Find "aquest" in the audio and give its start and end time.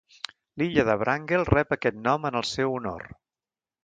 1.75-1.99